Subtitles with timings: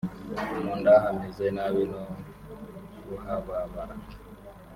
[0.63, 2.01] mu nda hameze nabi no
[3.05, 3.95] kuhababara